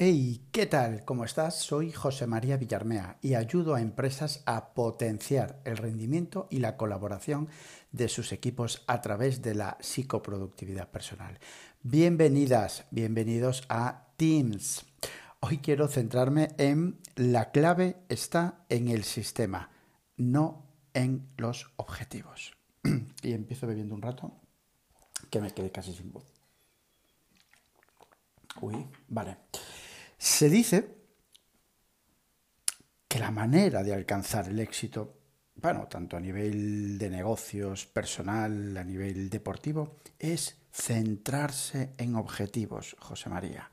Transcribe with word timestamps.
Hey, 0.00 0.46
¿qué 0.52 0.66
tal? 0.66 1.04
¿Cómo 1.04 1.24
estás? 1.24 1.58
Soy 1.58 1.90
José 1.90 2.28
María 2.28 2.56
Villarmea 2.56 3.18
y 3.20 3.34
ayudo 3.34 3.74
a 3.74 3.80
empresas 3.80 4.44
a 4.46 4.72
potenciar 4.72 5.60
el 5.64 5.76
rendimiento 5.76 6.46
y 6.52 6.60
la 6.60 6.76
colaboración 6.76 7.48
de 7.90 8.06
sus 8.08 8.30
equipos 8.30 8.84
a 8.86 9.00
través 9.00 9.42
de 9.42 9.56
la 9.56 9.76
psicoproductividad 9.80 10.88
personal. 10.88 11.40
Bienvenidas, 11.82 12.84
bienvenidos 12.92 13.64
a 13.68 14.06
Teams. 14.16 14.86
Hoy 15.40 15.58
quiero 15.58 15.88
centrarme 15.88 16.50
en 16.58 17.00
la 17.16 17.50
clave 17.50 17.96
está 18.08 18.64
en 18.68 18.86
el 18.86 19.02
sistema, 19.02 19.70
no 20.16 20.64
en 20.94 21.26
los 21.36 21.72
objetivos. 21.74 22.52
y 23.24 23.32
empiezo 23.32 23.66
bebiendo 23.66 23.96
un 23.96 24.02
rato 24.02 24.32
que 25.28 25.40
me 25.40 25.50
quedé 25.50 25.72
casi 25.72 25.92
sin 25.92 26.12
voz. 26.12 26.32
Uy, 28.60 28.86
vale. 29.08 29.38
Se 30.38 30.48
dice 30.48 30.94
que 33.08 33.18
la 33.18 33.32
manera 33.32 33.82
de 33.82 33.92
alcanzar 33.92 34.46
el 34.46 34.60
éxito, 34.60 35.18
bueno, 35.56 35.88
tanto 35.88 36.16
a 36.16 36.20
nivel 36.20 36.96
de 36.96 37.10
negocios, 37.10 37.86
personal, 37.86 38.76
a 38.76 38.84
nivel 38.84 39.30
deportivo, 39.30 39.96
es 40.16 40.56
centrarse 40.70 41.92
en 41.98 42.14
objetivos, 42.14 42.94
José 43.00 43.28
María. 43.30 43.72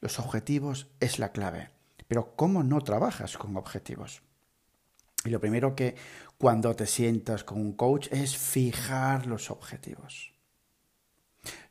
Los 0.00 0.20
objetivos 0.20 0.86
es 1.00 1.18
la 1.18 1.32
clave. 1.32 1.70
Pero 2.06 2.36
¿cómo 2.36 2.62
no 2.62 2.80
trabajas 2.82 3.36
con 3.36 3.56
objetivos? 3.56 4.22
Y 5.24 5.30
lo 5.30 5.40
primero 5.40 5.74
que 5.74 5.96
cuando 6.38 6.76
te 6.76 6.86
sientas 6.86 7.42
con 7.42 7.60
un 7.60 7.72
coach 7.72 8.06
es 8.12 8.36
fijar 8.36 9.26
los 9.26 9.50
objetivos. 9.50 10.32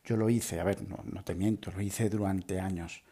Yo 0.03 0.17
lo 0.17 0.29
hice, 0.29 0.59
a 0.59 0.65
ver, 0.65 0.85
no, 0.85 0.99
no 1.05 1.23
te 1.23 1.33
miento, 1.33 1.71
lo 1.71 1.79
hice 1.79 2.09
durante 2.09 2.59
años. 2.59 3.05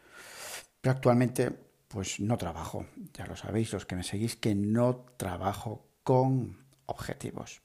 Pero 0.80 0.94
actualmente, 0.94 1.50
pues 1.88 2.20
no 2.20 2.36
trabajo. 2.36 2.86
Ya 3.14 3.26
lo 3.26 3.36
sabéis 3.36 3.72
los 3.72 3.86
que 3.86 3.96
me 3.96 4.02
seguís, 4.02 4.36
que 4.36 4.54
no 4.54 5.04
trabajo 5.16 5.86
con 6.02 6.64
objetivos. 6.86 7.62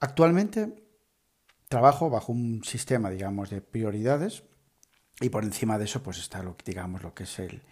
Actualmente 0.00 0.84
trabajo 1.68 2.10
bajo 2.10 2.32
un 2.32 2.62
sistema, 2.64 3.10
digamos, 3.10 3.50
de 3.50 3.60
prioridades 3.60 4.44
y 5.20 5.28
por 5.28 5.44
encima 5.44 5.78
de 5.78 5.84
eso, 5.84 6.02
pues 6.02 6.18
está 6.18 6.42
lo 6.42 6.56
que, 6.56 6.64
digamos, 6.70 7.02
lo 7.02 7.14
que 7.14 7.24
es 7.24 7.38
el, 7.38 7.62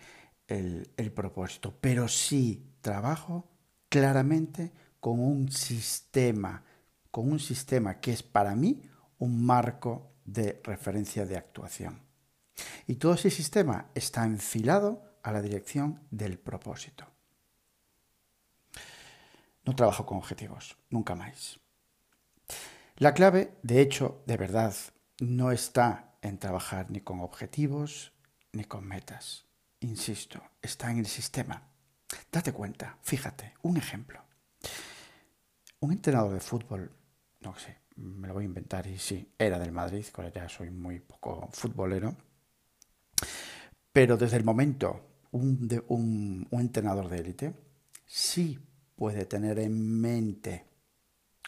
el, 0.47 0.91
el 0.97 1.13
propósito. 1.13 1.75
Pero 1.81 2.09
sí 2.09 2.75
trabajo 2.81 3.49
claramente 3.89 4.73
con 5.01 5.21
un 5.21 5.51
sistema, 5.51 6.65
con 7.11 7.31
un 7.31 7.41
sistema 7.41 8.01
que 8.01 8.13
es 8.13 8.23
para 8.23 8.55
mí 8.55 8.83
un 9.19 9.45
marco 9.45 10.13
de 10.25 10.61
referencia 10.65 11.27
de 11.27 11.37
actuación. 11.37 12.12
Y 12.87 12.97
todo 12.97 13.15
ese 13.15 13.31
sistema 13.31 13.87
está 13.95 14.25
enfilado 14.25 15.03
a 15.23 15.33
la 15.33 15.43
dirección 15.43 16.01
del 16.11 16.39
propósito. 16.39 17.07
No 19.65 19.77
trabajo 19.77 20.05
con 20.05 20.19
objetivos, 20.19 20.77
nunca 20.91 21.15
más. 21.15 21.61
La 22.97 23.15
clave, 23.15 23.57
de 23.63 23.81
hecho, 23.81 24.23
de 24.27 24.37
verdad, 24.37 24.75
no 25.21 25.53
está 25.53 26.17
en 26.21 26.39
trabajar 26.39 26.91
ni 26.91 27.01
con 27.01 27.21
objetivos 27.21 28.13
ni 28.53 28.65
con 28.65 28.87
metas. 28.87 29.47
Insisto, 29.81 30.43
está 30.61 30.91
en 30.91 30.99
el 30.99 31.07
sistema. 31.07 31.69
Date 32.31 32.53
cuenta, 32.53 32.99
fíjate, 33.03 33.55
un 33.63 33.77
ejemplo. 33.77 34.21
Un 35.81 35.93
entrenador 35.93 36.33
de 36.33 36.41
fútbol, 36.41 36.93
no 37.41 37.57
sé, 37.57 37.79
me 37.97 38.29
lo 38.29 38.35
voy 38.35 38.45
a 38.45 38.47
inventar 38.47 38.87
y 38.87 38.99
sí, 38.99 39.33
era 39.39 39.59
del 39.59 39.73
Madrid, 39.73 40.05
con 40.13 40.31
ya 40.31 40.49
soy 40.49 40.71
muy 40.71 41.01
poco 41.01 41.49
futbolero 41.53 42.17
pero 43.93 44.17
desde 44.17 44.37
el 44.37 44.45
momento 44.45 45.09
un, 45.33 45.69
un, 45.89 46.47
un 46.51 46.61
entrenador 46.61 47.09
de 47.09 47.19
élite 47.19 47.55
sí 48.07 48.59
puede 48.97 49.27
tener 49.27 49.59
en 49.59 50.01
mente 50.01 50.67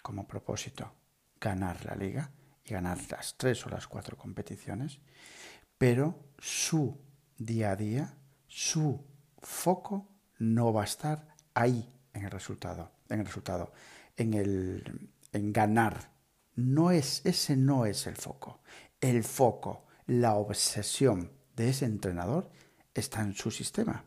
como 0.02 0.26
propósito 0.26 0.92
ganar 1.40 1.84
la 1.84 1.94
liga 1.94 2.30
y 2.64 2.72
ganar 2.72 2.98
las 3.10 3.36
tres 3.36 3.66
o 3.66 3.70
las 3.70 3.86
cuatro 3.86 4.16
competiciones, 4.16 4.98
pero 5.76 6.32
su 6.38 6.98
día 7.36 7.72
a 7.72 7.76
día, 7.76 8.16
su 8.46 9.04
foco 9.38 10.08
no 10.38 10.72
va 10.72 10.82
a 10.82 10.84
estar 10.84 11.28
ahí 11.52 11.92
en 12.12 12.24
el 12.24 12.30
resultado, 12.30 12.92
en 13.08 13.20
el 13.20 13.26
resultado, 13.26 13.72
en 14.16 14.34
el 14.34 15.10
en 15.32 15.52
ganar. 15.52 16.12
No 16.54 16.90
es 16.90 17.20
ese 17.24 17.56
no 17.56 17.86
es 17.86 18.06
el 18.06 18.16
foco. 18.16 18.60
El 19.00 19.24
foco, 19.24 19.86
la 20.06 20.34
obsesión 20.34 21.32
de 21.56 21.70
ese 21.70 21.84
entrenador 21.84 22.50
está 22.92 23.22
en 23.22 23.34
su 23.34 23.50
sistema. 23.50 24.04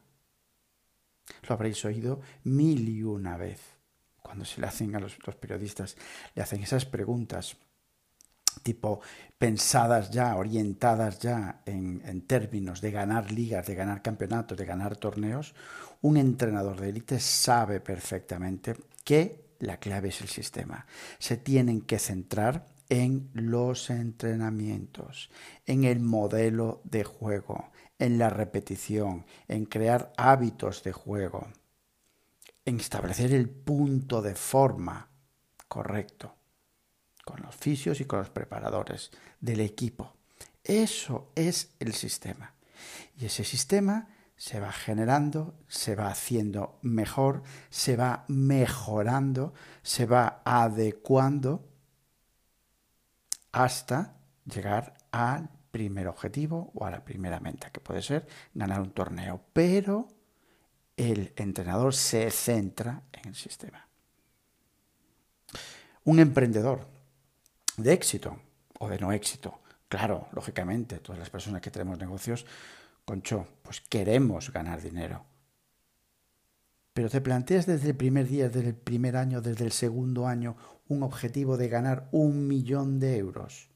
Lo 1.47 1.55
habréis 1.55 1.83
oído 1.85 2.21
mil 2.43 2.87
y 2.87 3.03
una 3.03 3.37
vez 3.37 3.59
cuando 4.27 4.43
se 4.43 4.59
le 4.59 4.67
hacen 4.67 4.93
a 4.95 4.99
los, 4.99 5.15
periodistas, 5.39 5.95
le 6.35 6.41
hacen 6.41 6.61
esas 6.61 6.85
preguntas 6.85 7.55
tipo 8.61 8.99
pensadas 9.37 10.09
ya, 10.11 10.35
orientadas 10.35 11.19
ya 11.19 11.61
en, 11.65 12.01
en, 12.03 12.21
términos 12.21 12.81
de 12.81 12.91
ganar 12.91 13.31
ligas, 13.31 13.67
de 13.67 13.75
ganar 13.75 14.01
campeonatos, 14.01 14.57
de 14.57 14.65
ganar 14.65 14.97
torneos, 14.97 15.55
un 16.01 16.17
entrenador 16.17 16.81
de 16.81 16.89
élite 16.89 17.19
sabe 17.19 17.79
perfectamente 17.79 18.75
que 19.05 19.55
la 19.59 19.77
clave 19.77 20.09
es 20.09 20.19
el 20.21 20.27
sistema. 20.27 20.85
Se 21.19 21.37
tienen 21.37 21.81
que 21.81 21.99
centrar 21.99 22.65
en 22.89 23.29
los 23.33 23.89
entrenamientos, 23.89 25.29
en 25.65 25.83
el 25.83 25.99
modelo 25.99 26.81
de 26.83 27.03
juego, 27.03 27.71
en 27.99 28.17
la 28.17 28.29
repetición, 28.29 29.25
en 29.47 29.65
crear 29.65 30.13
hábitos 30.17 30.83
de 30.83 30.93
juego, 30.93 31.47
en 32.65 32.79
establecer 32.79 33.33
el 33.33 33.49
punto 33.49 34.21
de 34.21 34.35
forma 34.35 35.09
correcto 35.67 36.35
con 37.25 37.41
los 37.41 37.55
fisios 37.55 37.99
y 37.99 38.05
con 38.05 38.19
los 38.19 38.29
preparadores 38.29 39.11
del 39.41 39.59
equipo. 39.59 40.13
Eso 40.63 41.31
es 41.35 41.71
el 41.79 41.93
sistema. 41.93 42.53
Y 43.17 43.25
ese 43.25 43.43
sistema 43.43 44.09
se 44.37 44.59
va 44.59 44.71
generando, 44.71 45.55
se 45.67 45.95
va 45.95 46.09
haciendo 46.09 46.77
mejor, 46.83 47.43
se 47.69 47.97
va 47.97 48.23
mejorando, 48.27 49.53
se 49.81 50.05
va 50.05 50.41
adecuando 50.45 51.65
hasta 53.57 54.13
llegar 54.45 54.93
al 55.11 55.49
primer 55.71 56.07
objetivo 56.07 56.71
o 56.75 56.85
a 56.85 56.91
la 56.91 57.03
primera 57.03 57.39
meta, 57.39 57.71
que 57.71 57.79
puede 57.79 58.03
ser 58.03 58.27
ganar 58.53 58.81
un 58.81 58.91
torneo. 58.91 59.41
Pero 59.51 60.07
el 60.95 61.33
entrenador 61.35 61.95
se 61.95 62.29
centra 62.29 63.01
en 63.11 63.29
el 63.29 63.35
sistema. 63.35 63.87
Un 66.03 66.19
emprendedor 66.19 66.87
de 67.77 67.93
éxito 67.93 68.39
o 68.79 68.87
de 68.87 68.99
no 68.99 69.11
éxito, 69.11 69.59
claro, 69.89 70.27
lógicamente, 70.33 70.99
todas 70.99 71.17
las 71.17 71.31
personas 71.31 71.59
que 71.59 71.71
tenemos 71.71 71.97
negocios, 71.97 72.45
concho, 73.05 73.47
pues 73.63 73.81
queremos 73.81 74.51
ganar 74.53 74.81
dinero. 74.81 75.25
Pero 76.97 77.11
te 77.11 77.21
planteas 77.21 77.67
desde 77.67 77.89
el 77.89 77.95
primer 77.95 78.27
día, 78.27 78.49
desde 78.49 78.69
el 78.69 78.75
primer 78.75 79.17
año, 79.17 79.39
desde 79.39 79.63
el 79.63 79.71
segundo 79.71 80.25
año, 80.25 80.57
un 80.87 81.03
objetivo 81.03 81.55
de 81.55 81.69
ganar 81.69 82.09
un 82.11 82.47
millón 82.47 82.99
de 82.99 83.17
euros? 83.17 83.69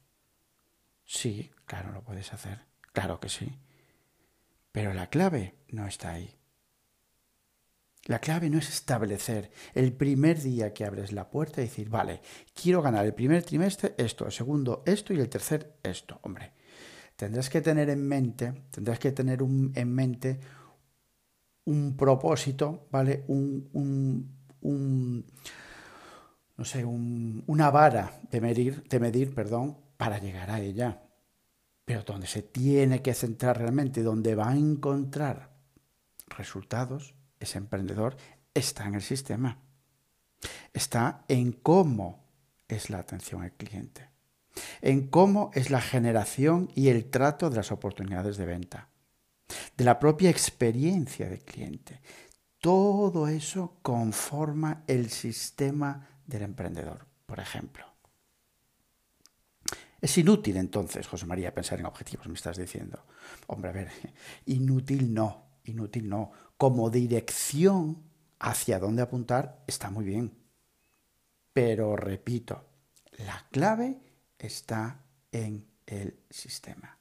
Sí, 1.04 1.52
claro, 1.64 1.92
lo 1.92 2.02
puedes 2.02 2.32
hacer. 2.32 2.66
Claro 2.92 3.20
que 3.20 3.28
sí. 3.28 3.60
Pero 4.72 4.92
la 4.92 5.08
clave 5.08 5.54
no 5.68 5.86
está 5.86 6.10
ahí. 6.10 6.36
La 8.06 8.18
clave 8.18 8.50
no 8.50 8.58
es 8.58 8.68
establecer 8.68 9.52
el 9.72 9.92
primer 9.92 10.40
día 10.40 10.74
que 10.74 10.84
abres 10.84 11.12
la 11.12 11.30
puerta 11.30 11.60
y 11.60 11.66
decir, 11.66 11.90
vale, 11.90 12.22
quiero 12.60 12.82
ganar 12.82 13.06
el 13.06 13.14
primer 13.14 13.44
trimestre 13.44 13.94
esto, 13.98 14.26
el 14.26 14.32
segundo 14.32 14.82
esto 14.84 15.14
y 15.14 15.20
el 15.20 15.28
tercer 15.28 15.76
esto. 15.84 16.18
Hombre, 16.22 16.54
tendrás 17.14 17.48
que 17.50 17.60
tener 17.60 17.88
en 17.88 18.04
mente, 18.04 18.64
tendrás 18.72 18.98
que 18.98 19.12
tener 19.12 19.42
en 19.42 19.94
mente 19.94 20.40
un 21.64 21.96
propósito, 21.96 22.88
¿vale? 22.90 23.24
Un, 23.28 23.68
un, 23.72 24.46
un, 24.60 25.26
no 26.56 26.64
sé, 26.64 26.84
una 26.84 27.70
vara 27.70 28.20
de 28.30 28.40
medir, 28.40 28.82
de 28.88 29.00
medir, 29.00 29.34
perdón, 29.34 29.78
para 29.96 30.18
llegar 30.18 30.50
a 30.50 30.60
ella. 30.60 31.02
Pero 31.84 32.02
donde 32.02 32.26
se 32.26 32.42
tiene 32.42 33.02
que 33.02 33.14
centrar 33.14 33.58
realmente, 33.58 34.02
donde 34.02 34.34
va 34.34 34.50
a 34.50 34.56
encontrar 34.56 35.52
resultados, 36.28 37.14
ese 37.40 37.58
emprendedor 37.58 38.16
está 38.54 38.86
en 38.86 38.94
el 38.94 39.02
sistema. 39.02 39.58
Está 40.72 41.24
en 41.28 41.52
cómo 41.52 42.24
es 42.68 42.90
la 42.90 42.98
atención 42.98 43.42
al 43.42 43.52
cliente, 43.52 44.08
en 44.80 45.08
cómo 45.08 45.50
es 45.54 45.70
la 45.70 45.80
generación 45.80 46.70
y 46.74 46.88
el 46.88 47.10
trato 47.10 47.50
de 47.50 47.56
las 47.56 47.70
oportunidades 47.70 48.36
de 48.36 48.46
venta, 48.46 48.88
de 49.76 49.84
la 49.84 49.98
propia 49.98 50.30
experiencia 50.30 51.28
del 51.28 51.42
cliente. 51.42 52.00
Todo 52.60 53.26
eso 53.26 53.78
conforma 53.82 54.84
el 54.86 55.10
sistema 55.10 56.08
del 56.26 56.42
emprendedor, 56.42 57.06
por 57.26 57.40
ejemplo. 57.40 57.84
Es 60.00 60.18
inútil 60.18 60.56
entonces, 60.56 61.06
José 61.06 61.26
María, 61.26 61.54
pensar 61.54 61.78
en 61.78 61.86
objetivos, 61.86 62.26
me 62.26 62.34
estás 62.34 62.56
diciendo. 62.56 63.06
Hombre, 63.46 63.70
a 63.70 63.72
ver, 63.72 63.90
inútil 64.46 65.14
no, 65.14 65.58
inútil 65.64 66.08
no. 66.08 66.32
Como 66.56 66.90
dirección 66.90 68.02
hacia 68.40 68.80
dónde 68.80 69.02
apuntar 69.02 69.62
está 69.66 69.90
muy 69.90 70.04
bien. 70.04 70.36
Pero 71.52 71.96
repito, 71.96 72.64
la 73.18 73.46
clave 73.50 74.00
está 74.38 75.04
en 75.30 75.66
el 75.86 76.18
sistema. 76.30 76.98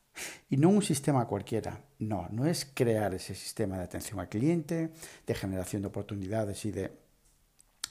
Y 0.50 0.58
no 0.58 0.70
un 0.70 0.82
sistema 0.82 1.28
cualquiera, 1.28 1.82
no, 2.00 2.28
no 2.32 2.46
es 2.46 2.66
crear 2.74 3.14
ese 3.14 3.36
sistema 3.36 3.78
de 3.78 3.84
atención 3.84 4.20
al 4.20 4.30
cliente, 4.30 4.92
de 5.26 5.36
generación 5.36 5.82
de 5.82 5.88
oportunidades 5.90 6.66
y 6.66 6.72
de, 6.72 6.92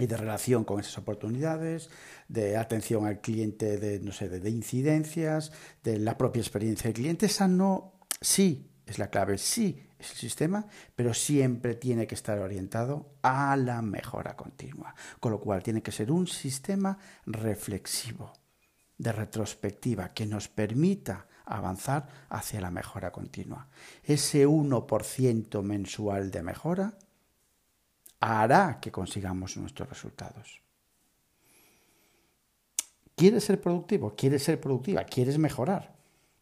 y 0.00 0.06
de 0.06 0.16
relación 0.16 0.64
con 0.64 0.80
esas 0.80 0.96
oportunidades, 0.98 1.90
de 2.28 2.56
atención 2.56 3.06
al 3.06 3.20
cliente 3.20 3.78
de, 3.78 4.00
no 4.00 4.12
sé, 4.12 4.28
de, 4.28 4.50
incidencias, 4.50 5.52
de 5.84 5.98
la 5.98 6.16
propia 6.16 6.40
experiencia 6.40 6.84
del 6.88 6.94
cliente. 6.94 7.26
Esa 7.26 7.46
no, 7.46 8.00
sí 8.20 8.70
es 8.86 8.98
la 8.98 9.10
clave, 9.10 9.38
sí 9.38 9.86
es 9.98 10.10
el 10.10 10.16
sistema, 10.16 10.66
pero 10.96 11.12
siempre 11.12 11.74
tiene 11.74 12.06
que 12.06 12.14
estar 12.14 12.38
orientado 12.38 13.14
a 13.22 13.54
la 13.56 13.82
mejora 13.82 14.36
continua. 14.36 14.94
Con 15.20 15.32
lo 15.32 15.40
cual 15.40 15.62
tiene 15.62 15.82
que 15.82 15.92
ser 15.92 16.10
un 16.10 16.26
sistema 16.26 16.98
reflexivo, 17.26 18.32
de 18.96 19.12
retrospectiva, 19.12 20.12
que 20.14 20.26
nos 20.26 20.48
permita 20.48 21.26
avanzar 21.56 22.08
hacia 22.28 22.60
la 22.60 22.70
mejora 22.70 23.10
continua. 23.10 23.68
Ese 24.02 24.46
1% 24.46 25.62
mensual 25.62 26.30
de 26.30 26.42
mejora 26.42 26.94
hará 28.20 28.78
que 28.80 28.92
consigamos 28.92 29.56
nuestros 29.56 29.88
resultados. 29.88 30.60
¿Quieres 33.16 33.44
ser 33.44 33.60
productivo? 33.60 34.14
¿Quieres 34.16 34.42
ser 34.42 34.60
productiva? 34.60 35.04
¿Quieres 35.04 35.38
mejorar? 35.38 35.94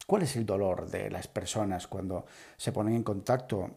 ¿Cuál 0.06 0.22
es 0.22 0.36
el 0.36 0.46
dolor 0.46 0.88
de 0.88 1.10
las 1.10 1.26
personas 1.26 1.86
cuando 1.86 2.24
se 2.56 2.72
ponen 2.72 2.94
en 2.94 3.02
contacto 3.02 3.70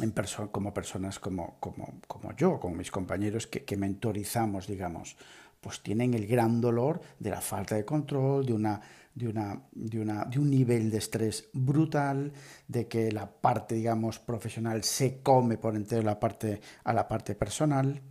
en 0.00 0.12
como 0.50 0.74
personas 0.74 1.20
como, 1.20 1.56
como, 1.60 2.00
como, 2.08 2.34
yo, 2.34 2.58
como 2.58 2.74
mis 2.74 2.90
compañeros 2.90 3.46
que, 3.46 3.64
que 3.64 3.76
mentorizamos, 3.76 4.66
digamos? 4.66 5.16
Pues 5.60 5.82
tienen 5.82 6.14
el 6.14 6.26
gran 6.26 6.60
dolor 6.60 7.00
de 7.18 7.30
la 7.30 7.40
falta 7.40 7.76
de 7.76 7.84
control, 7.84 8.44
de 8.44 8.52
una 8.52 8.80
de, 9.14 9.28
una, 9.28 9.62
de, 9.72 10.00
una, 10.00 10.24
de 10.24 10.38
un 10.38 10.50
nivel 10.50 10.90
de 10.90 10.98
estrés 10.98 11.48
brutal, 11.52 12.32
de 12.66 12.88
que 12.88 13.12
la 13.12 13.30
parte, 13.30 13.74
digamos, 13.74 14.18
profesional 14.18 14.82
se 14.82 15.22
come 15.22 15.56
por 15.56 15.76
entero 15.76 16.02
la 16.02 16.18
parte, 16.18 16.60
a 16.82 16.92
la 16.92 17.06
parte 17.06 17.34
personal. 17.34 18.02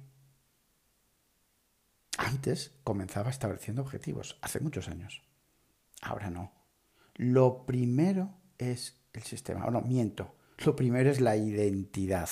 Antes 2.18 2.72
comenzaba 2.84 3.30
estableciendo 3.30 3.82
objetivos, 3.82 4.38
hace 4.42 4.60
muchos 4.60 4.88
años. 4.88 5.24
Ahora 6.02 6.30
no. 6.30 6.52
Lo 7.16 7.66
primero 7.66 8.36
es 8.58 8.96
el 9.14 9.24
sistema. 9.24 9.70
no, 9.70 9.82
miento. 9.82 10.36
Lo 10.66 10.76
primero 10.76 11.10
es 11.10 11.20
la 11.20 11.36
identidad. 11.36 12.30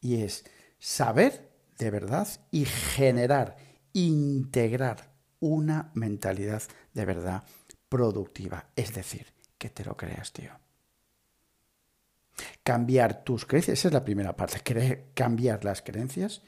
Y 0.00 0.22
es 0.22 0.44
saber 0.78 1.50
de 1.78 1.90
verdad 1.90 2.28
y 2.50 2.64
generar, 2.64 3.56
integrar 3.92 5.10
una 5.40 5.90
mentalidad 5.94 6.62
de 6.94 7.04
verdad 7.04 7.44
productiva. 7.88 8.70
Es 8.76 8.94
decir, 8.94 9.26
que 9.58 9.70
te 9.70 9.84
lo 9.84 9.96
creas, 9.96 10.32
tío. 10.32 10.52
Cambiar 12.62 13.24
tus 13.24 13.44
creencias, 13.44 13.78
esa 13.78 13.88
es 13.88 13.94
la 13.94 14.04
primera 14.04 14.36
parte, 14.36 15.10
cambiar 15.14 15.64
las 15.64 15.82
creencias 15.82 16.42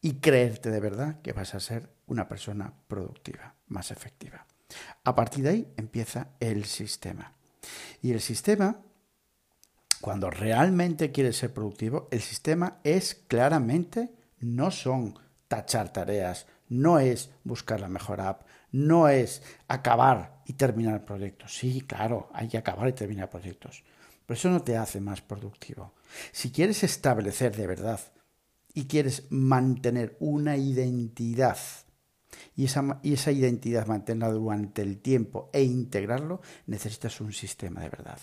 y 0.00 0.14
creerte 0.14 0.70
de 0.70 0.80
verdad 0.80 1.20
que 1.20 1.32
vas 1.32 1.54
a 1.54 1.60
ser 1.60 1.90
una 2.06 2.28
persona 2.28 2.72
productiva, 2.86 3.54
más 3.66 3.90
efectiva. 3.90 4.46
A 5.04 5.14
partir 5.14 5.44
de 5.44 5.50
ahí 5.50 5.74
empieza 5.76 6.28
el 6.40 6.64
sistema. 6.64 7.32
Y 8.00 8.12
el 8.12 8.20
sistema, 8.20 8.80
cuando 10.00 10.30
realmente 10.30 11.10
quieres 11.12 11.36
ser 11.36 11.52
productivo, 11.52 12.08
el 12.10 12.20
sistema 12.20 12.78
es 12.84 13.14
claramente, 13.14 14.12
no 14.38 14.70
son 14.70 15.18
tachar 15.48 15.92
tareas, 15.92 16.46
no 16.68 16.98
es 16.98 17.30
buscar 17.44 17.80
la 17.80 17.88
mejor 17.88 18.20
app, 18.20 18.46
no 18.72 19.08
es 19.08 19.42
acabar 19.66 20.42
y 20.46 20.54
terminar 20.54 21.04
proyectos. 21.04 21.56
Sí, 21.56 21.82
claro, 21.82 22.30
hay 22.32 22.48
que 22.48 22.58
acabar 22.58 22.88
y 22.88 22.92
terminar 22.92 23.30
proyectos. 23.30 23.84
Pero 24.26 24.38
eso 24.38 24.50
no 24.50 24.62
te 24.62 24.76
hace 24.76 25.00
más 25.00 25.22
productivo. 25.22 25.94
Si 26.32 26.50
quieres 26.50 26.82
establecer 26.84 27.56
de 27.56 27.66
verdad 27.66 28.00
y 28.74 28.86
quieres 28.86 29.26
mantener 29.30 30.16
una 30.20 30.56
identidad 30.56 31.58
y 32.54 32.64
esa, 32.66 33.32
identidad 33.32 33.86
mantenerla 33.86 34.34
durante 34.34 34.82
el 34.82 34.98
tiempo 34.98 35.48
e 35.52 35.62
integrarlo, 35.62 36.40
necesitas 36.66 37.20
un 37.20 37.32
sistema 37.32 37.80
de 37.80 37.88
verdad. 37.88 38.18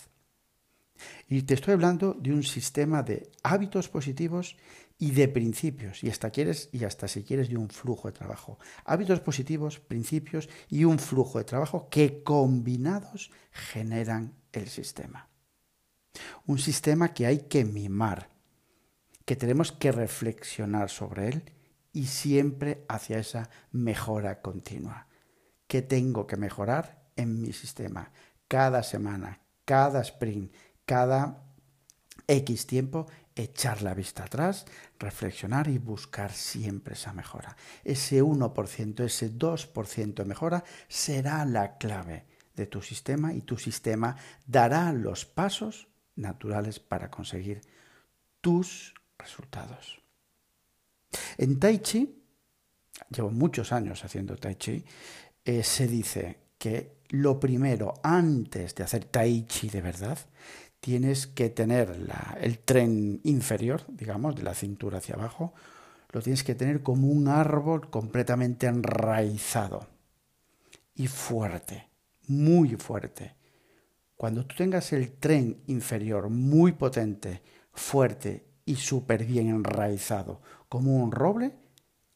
Y 1.28 1.42
te 1.44 1.54
estoy 1.54 1.74
hablando 1.74 2.14
de 2.14 2.34
un 2.34 2.44
sistema 2.44 3.04
de 3.04 3.32
hábitos 3.44 3.90
positivos 3.90 4.56
y 4.98 5.12
de 5.12 5.28
principios, 5.28 6.04
y 6.04 6.10
hasta 6.10 6.30
quieres, 6.30 6.70
y 6.72 6.86
hasta 6.86 7.08
si 7.08 7.24
quieres, 7.24 7.50
de 7.50 7.58
un 7.58 7.70
flujo 7.70 8.08
de 8.08 8.14
trabajo. 8.14 8.60
Hábitos 8.86 9.20
positivos, 9.20 9.80
principios 9.80 10.48
y 10.70 10.86
un 10.86 11.00
flujo 11.00 11.38
de 11.38 11.44
trabajo 11.44 11.90
que 11.90 12.24
combinados 12.24 13.32
generan 13.52 14.36
el 14.54 14.70
sistema. 14.70 15.28
Un 16.46 16.60
sistema 16.60 17.14
que 17.14 17.26
hay 17.26 17.40
que 17.40 17.66
mimar, 17.66 18.30
que 19.26 19.36
tenemos 19.36 19.74
que 19.74 19.92
reflexionar 19.92 20.90
sobre 20.90 21.28
él 21.28 21.52
y 21.92 22.06
siempre 22.06 22.86
hacia 22.88 23.20
esa 23.20 23.50
mejora 23.72 24.42
continua. 24.42 25.08
¿Qué 25.68 25.82
tengo 25.82 26.26
que 26.26 26.38
mejorar 26.38 27.10
en 27.16 27.42
mi 27.42 27.52
sistema? 27.52 28.12
Cada 28.48 28.84
semana, 28.84 29.42
cada 29.66 30.02
sprint, 30.02 30.54
cada 30.86 31.44
X 32.28 32.66
tiempo 32.66 33.08
echar 33.36 33.82
la 33.82 33.94
vista 33.94 34.24
atrás, 34.24 34.66
reflexionar 34.98 35.68
y 35.68 35.78
buscar 35.78 36.32
siempre 36.32 36.94
esa 36.94 37.14
mejora. 37.14 37.56
Ese 37.84 38.24
1%, 38.24 39.04
ese 39.04 39.32
2% 39.32 40.14
de 40.14 40.26
mejora 40.26 40.64
será 40.88 41.44
la 41.46 41.78
clave 41.78 42.26
de 42.56 42.66
tu 42.66 42.82
sistema 42.82 43.34
y 43.34 43.42
tu 43.42 43.58
sistema 43.58 44.16
dará 44.48 44.94
los 44.94 45.26
pasos 45.26 45.88
naturales 46.16 46.80
para 46.80 47.12
conseguir 47.12 47.62
tus 48.40 48.94
resultados. 49.18 50.02
En 51.38 51.60
Tai 51.60 51.80
Chi, 51.80 52.24
llevo 53.10 53.32
muchos 53.32 53.74
años 53.74 54.04
haciendo 54.06 54.38
Tai 54.38 54.56
Chi, 54.56 54.86
eh, 55.44 55.64
se 55.64 55.88
dice 55.88 56.40
que 56.58 56.96
lo 57.10 57.40
primero 57.40 57.94
antes 58.04 58.74
de 58.76 58.84
hacer 58.84 59.06
Tai 59.06 59.46
Chi 59.46 59.70
de 59.70 59.82
verdad 59.82 60.18
tienes 60.86 61.26
que 61.26 61.50
tener 61.50 61.98
el 62.40 62.60
tren 62.60 63.20
inferior, 63.24 63.82
digamos, 63.88 64.36
de 64.36 64.44
la 64.44 64.54
cintura 64.54 65.00
hacia 65.00 65.16
abajo, 65.16 65.52
lo 66.12 66.22
tienes 66.22 66.44
que 66.44 66.54
tener 66.54 66.84
como 66.84 67.08
un 67.08 67.28
árbol 67.28 67.90
completamente 67.90 68.68
enraizado 68.68 69.88
y 70.94 71.08
fuerte, 71.08 71.90
muy 72.28 72.76
fuerte. 72.76 73.34
Cuando 74.16 74.46
tú 74.46 74.56
tengas 74.56 74.94
el 74.94 75.14
tren 75.14 75.64
inferior 75.66 76.30
muy 76.30 76.74
potente, 76.74 77.42
fuerte 77.74 78.46
y 78.64 78.76
súper 78.76 79.26
bien 79.26 79.50
enraizado, 79.50 80.40
como 80.70 80.98
un 80.98 81.12
roble, 81.12 81.56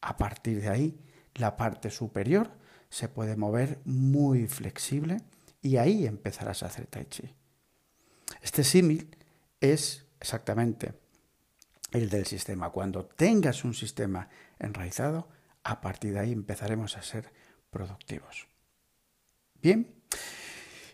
a 0.00 0.16
partir 0.16 0.60
de 0.60 0.68
ahí 0.68 1.00
la 1.34 1.56
parte 1.56 1.90
superior 1.90 2.52
se 2.88 3.08
puede 3.08 3.34
mover 3.34 3.80
muy 3.84 4.46
flexible 4.46 5.16
y 5.60 5.76
ahí 5.78 6.06
empezarás 6.06 6.62
a 6.62 6.66
hacer 6.66 6.86
tai 6.86 7.06
chi. 7.06 7.39
Este 8.42 8.64
símil 8.64 9.16
es 9.60 10.04
exactamente 10.20 10.94
el 11.92 12.08
del 12.08 12.26
sistema. 12.26 12.70
Cuando 12.70 13.04
tengas 13.04 13.64
un 13.64 13.74
sistema 13.74 14.28
enraizado, 14.58 15.28
a 15.64 15.80
partir 15.80 16.14
de 16.14 16.20
ahí 16.20 16.32
empezaremos 16.32 16.96
a 16.96 17.02
ser 17.02 17.32
productivos. 17.70 18.46
Bien. 19.60 19.94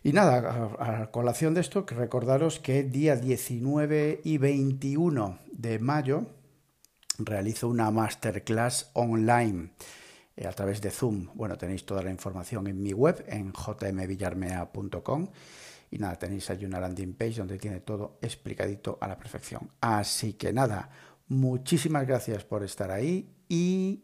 Y 0.02 0.12
nada, 0.12 0.70
a, 0.78 1.10
colación 1.10 1.54
de 1.54 1.60
esto, 1.60 1.84
recordaros 1.88 2.60
que 2.60 2.84
día 2.84 3.16
19 3.16 4.20
y 4.22 4.38
21 4.38 5.40
de 5.50 5.78
mayo 5.78 6.26
realizo 7.18 7.68
una 7.68 7.90
masterclass 7.90 8.90
online 8.92 9.70
eh, 10.36 10.46
a 10.46 10.52
través 10.52 10.80
de 10.80 10.90
Zoom. 10.90 11.30
Bueno, 11.34 11.58
tenéis 11.58 11.84
toda 11.84 12.02
la 12.02 12.10
información 12.10 12.66
en 12.68 12.82
mi 12.82 12.92
web, 12.92 13.24
en 13.26 13.52
jmvillarmea.com. 13.52 15.28
Y 15.90 15.98
nada, 15.98 16.16
tenéis 16.16 16.50
ahí 16.50 16.64
una 16.64 16.80
landing 16.80 17.14
page 17.14 17.34
donde 17.34 17.58
tiene 17.58 17.80
todo 17.80 18.18
explicadito 18.20 18.98
a 19.00 19.08
la 19.08 19.16
perfección. 19.16 19.70
Así 19.80 20.34
que 20.34 20.52
nada, 20.52 20.90
muchísimas 21.28 22.06
gracias 22.06 22.44
por 22.44 22.62
estar 22.62 22.90
ahí 22.90 23.34
y 23.48 24.02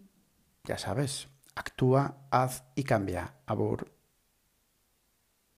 ya 0.65 0.79
sabes, 0.79 1.29
actúa, 1.55 2.17
haz 2.31 2.65
y 2.75 2.85
cambia. 2.85 3.35
Abur. 3.47 3.92